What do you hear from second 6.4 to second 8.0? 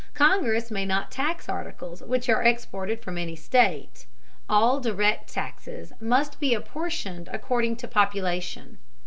apportioned according to